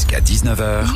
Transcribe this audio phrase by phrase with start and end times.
[0.00, 0.86] Jusqu'à 19h.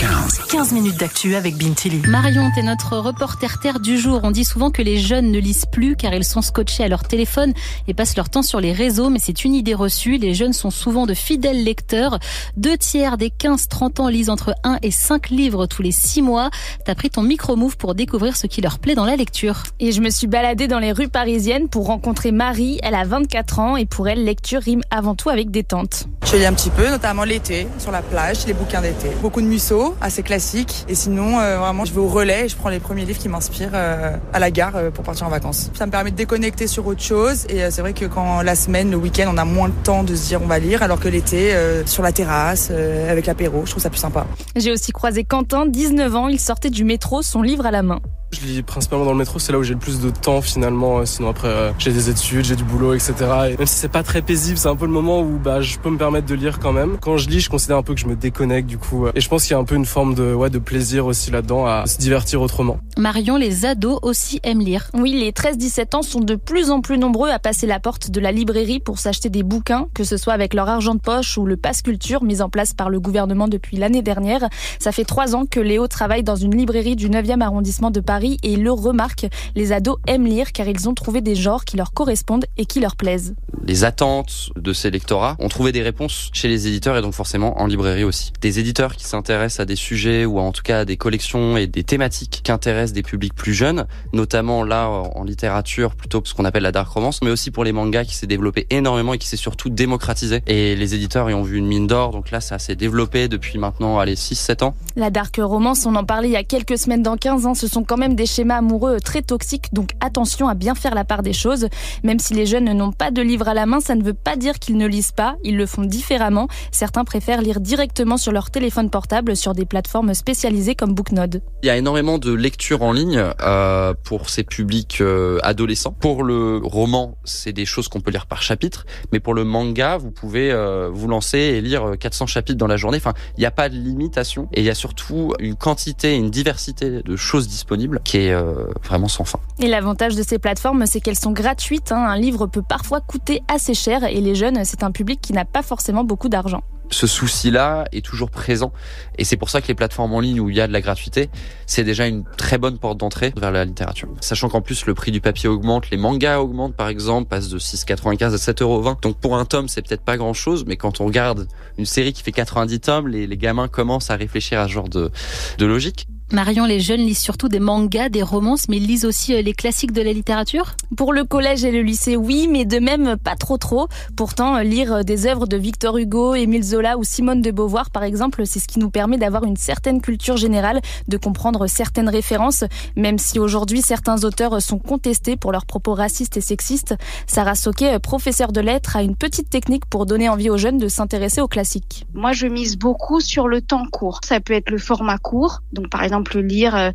[0.00, 0.38] 15.
[0.48, 2.00] 15 minutes d'actu avec Bintili.
[2.08, 4.20] Marion, t'es notre reporter terre du jour.
[4.22, 7.02] On dit souvent que les jeunes ne lisent plus car ils sont scotchés à leur
[7.02, 7.52] téléphone
[7.86, 10.16] et passent leur temps sur les réseaux, mais c'est une idée reçue.
[10.16, 12.18] Les jeunes sont souvent de fidèles lecteurs.
[12.56, 16.48] Deux tiers des 15-30 ans lisent entre 1 et 5 livres tous les 6 mois.
[16.86, 19.64] T'as pris ton micro-move pour découvrir ce qui leur plaît dans la lecture.
[19.80, 22.78] Et je me suis baladée dans les rues parisiennes pour rencontrer Marie.
[22.82, 26.06] Elle a 24 ans et pour elle, lecture rime avant tout avec détente.
[26.24, 29.08] Je lis un petit peu, notamment l'été, sur la plage, les bouquins d'été.
[29.22, 30.84] Beaucoup de Musso, assez classique.
[30.88, 33.28] Et sinon, euh, vraiment, je vais au relais et je prends les premiers livres qui
[33.28, 35.70] m'inspirent euh, à la gare euh, pour partir en vacances.
[35.74, 37.46] Ça me permet de déconnecter sur autre chose.
[37.48, 40.14] Et c'est vrai que quand la semaine, le week-end, on a moins de temps de
[40.14, 41.54] se dire on va lire, alors que l'été,
[41.86, 44.26] sur la terrasse, avec l'apéro, je trouve ça plus sympa.
[44.54, 46.28] J'ai aussi croisé Quentin, 19 ans.
[46.28, 48.00] Il sortait du métro, son livre à la main.
[48.32, 50.98] Je lis principalement dans le métro, c'est là où j'ai le plus de temps finalement.
[50.98, 53.14] Euh, Sinon après, euh, j'ai des études, j'ai du boulot, etc.
[53.50, 55.78] Et même si c'est pas très paisible, c'est un peu le moment où bah, je
[55.78, 56.98] peux me permettre de lire quand même.
[57.00, 59.06] Quand je lis, je considère un peu que je me déconnecte du coup.
[59.06, 61.06] euh, Et je pense qu'il y a un peu une forme de, ouais, de plaisir
[61.06, 62.78] aussi là-dedans à se divertir autrement.
[62.98, 64.90] Marion, les ados aussi aiment lire.
[64.92, 68.20] Oui, les 13-17 ans sont de plus en plus nombreux à passer la porte de
[68.20, 71.46] la librairie pour s'acheter des bouquins, que ce soit avec leur argent de poche ou
[71.46, 74.48] le pass culture mis en place par le gouvernement depuis l'année dernière.
[74.80, 78.15] Ça fait trois ans que Léo travaille dans une librairie du 9e arrondissement de Paris
[78.24, 79.26] et le remarque.
[79.54, 82.80] Les ados aiment lire car ils ont trouvé des genres qui leur correspondent et qui
[82.80, 83.34] leur plaisent.
[83.66, 87.60] les attentes de ces lectorats ont trouvé des réponses chez les éditeurs et donc forcément
[87.60, 88.32] en librairie aussi.
[88.40, 91.66] Des éditeurs qui s'intéressent à des sujets ou en tout cas à des collections et
[91.66, 96.44] des thématiques qui intéressent des publics plus jeunes, notamment là en littérature plutôt ce qu'on
[96.44, 99.26] appelle la dark romance, mais aussi pour les mangas qui s'est développé énormément et qui
[99.26, 100.42] s'est surtout démocratisé.
[100.46, 103.58] Et les éditeurs y ont vu une mine d'or, donc là ça s'est développé depuis
[103.58, 104.74] maintenant allez 6-7 ans.
[104.94, 107.66] La dark romance, on en parlait il y a quelques semaines dans 15 ans, ce
[107.66, 111.22] sont quand même des schémas amoureux très toxiques, donc attention à bien faire la part
[111.22, 111.68] des choses.
[112.04, 114.36] Même si les jeunes n'ont pas de livre à la main, ça ne veut pas
[114.36, 116.48] dire qu'ils ne lisent pas, ils le font différemment.
[116.70, 121.42] Certains préfèrent lire directement sur leur téléphone portable sur des plateformes spécialisées comme Booknode.
[121.62, 125.92] Il y a énormément de lectures en ligne euh, pour ces publics euh, adolescents.
[125.92, 129.96] Pour le roman, c'est des choses qu'on peut lire par chapitre, mais pour le manga,
[129.96, 132.98] vous pouvez euh, vous lancer et lire 400 chapitres dans la journée.
[132.98, 136.30] Enfin, il n'y a pas de limitation et il y a surtout une quantité, une
[136.30, 139.40] diversité de choses disponibles qui est euh, vraiment sans fin.
[139.60, 141.92] Et l'avantage de ces plateformes, c'est qu'elles sont gratuites.
[141.92, 142.04] hein.
[142.06, 145.44] Un livre peut parfois coûter assez cher et les jeunes, c'est un public qui n'a
[145.44, 146.62] pas forcément beaucoup d'argent.
[146.88, 148.72] Ce souci-là est toujours présent
[149.18, 150.80] et c'est pour ça que les plateformes en ligne où il y a de la
[150.80, 151.30] gratuité,
[151.66, 154.08] c'est déjà une très bonne porte d'entrée vers la littérature.
[154.20, 157.58] Sachant qu'en plus le prix du papier augmente, les mangas augmentent par exemple, passent de
[157.58, 161.48] 6,95 à 7,20 Donc pour un tome, c'est peut-être pas grand-chose, mais quand on regarde
[161.76, 164.88] une série qui fait 90 tomes, les, les gamins commencent à réfléchir à ce genre
[164.88, 165.10] de,
[165.58, 166.06] de logique.
[166.32, 169.52] Marion, les jeunes lisent surtout des mangas, des romances, mais ils lisent aussi euh, les
[169.52, 170.74] classiques de la littérature?
[170.96, 173.86] Pour le collège et le lycée, oui, mais de même pas trop trop.
[174.16, 178.44] Pourtant, lire des œuvres de Victor Hugo, Émile Zola ou Simone de Beauvoir, par exemple,
[178.44, 182.64] c'est ce qui nous permet d'avoir une certaine culture générale, de comprendre certaines références,
[182.96, 186.96] même si aujourd'hui certains auteurs sont contestés pour leurs propos racistes et sexistes.
[187.28, 190.88] Sarah Soquet, professeure de lettres, a une petite technique pour donner envie aux jeunes de
[190.88, 192.04] s'intéresser aux classiques.
[192.14, 194.18] Moi, je mise beaucoup sur le temps court.
[194.24, 196.90] Ça peut être le format court, donc par exemple lire euh,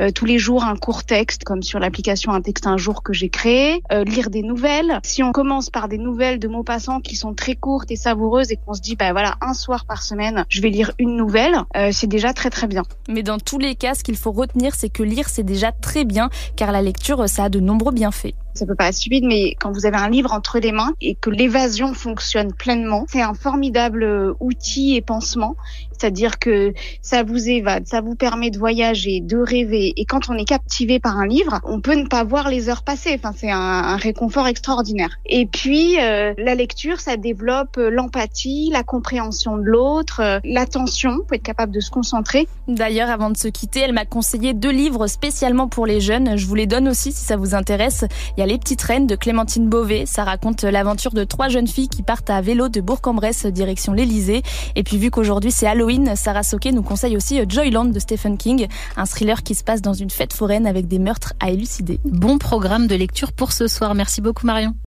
[0.00, 3.12] euh, tous les jours un court texte, comme sur l'application Un texte un jour que
[3.12, 5.00] j'ai créé, euh, lire des nouvelles.
[5.02, 8.50] Si on commence par des nouvelles de mots passants qui sont très courtes et savoureuses
[8.50, 11.56] et qu'on se dit, bah voilà, un soir par semaine, je vais lire une nouvelle,
[11.92, 12.82] c'est déjà très très bien.
[13.08, 16.04] Mais dans tous les cas, ce qu'il faut retenir, c'est que lire, c'est déjà très
[16.04, 18.34] bien, car la lecture, ça a de nombreux bienfaits.
[18.54, 21.14] Ça peut pas être stupide, mais quand vous avez un livre entre les mains et
[21.14, 25.56] que l'évasion fonctionne pleinement, c'est un formidable euh, outil et pansement.
[25.98, 29.92] C'est-à-dire que ça vous évade, ça vous permet de voyager, de rêver.
[29.96, 32.82] Et quand on est captivé par un livre, on peut ne pas voir les heures
[32.82, 33.14] passer.
[33.14, 35.16] Enfin, c'est un, réconfort extraordinaire.
[35.26, 41.18] Et puis, euh, la lecture, ça développe euh, l'empathie, la compréhension de l'autre, euh, l'attention,
[41.18, 42.48] pour être capable de se concentrer.
[42.66, 46.36] D'ailleurs, avant de se quitter, elle m'a conseillé deux livres spécialement pour les jeunes.
[46.36, 48.04] Je vous les donne aussi si ça vous intéresse.
[48.46, 50.04] Les Petites Reines de Clémentine Beauvais.
[50.06, 54.42] Ça raconte l'aventure de trois jeunes filles qui partent à vélo de Bourg-en-Bresse direction l'Elysée.
[54.76, 58.66] Et puis, vu qu'aujourd'hui c'est Halloween, Sarah Soquet nous conseille aussi Joyland de Stephen King,
[58.96, 62.00] un thriller qui se passe dans une fête foraine avec des meurtres à élucider.
[62.04, 63.94] Bon programme de lecture pour ce soir.
[63.94, 64.74] Merci beaucoup Marion.